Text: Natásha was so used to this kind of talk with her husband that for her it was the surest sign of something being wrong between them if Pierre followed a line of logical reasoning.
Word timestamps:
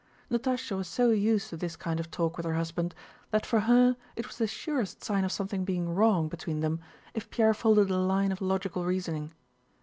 Natásha 0.31 0.75
was 0.77 0.87
so 0.87 1.11
used 1.11 1.51
to 1.51 1.57
this 1.57 1.75
kind 1.75 1.99
of 1.99 2.09
talk 2.09 2.35
with 2.35 2.43
her 2.47 2.55
husband 2.55 2.95
that 3.29 3.45
for 3.45 3.59
her 3.59 3.95
it 4.15 4.25
was 4.25 4.39
the 4.39 4.47
surest 4.47 5.03
sign 5.03 5.23
of 5.23 5.31
something 5.31 5.63
being 5.63 5.87
wrong 5.93 6.27
between 6.27 6.61
them 6.61 6.79
if 7.13 7.29
Pierre 7.29 7.53
followed 7.53 7.91
a 7.91 7.97
line 7.97 8.31
of 8.31 8.41
logical 8.41 8.83
reasoning. 8.83 9.31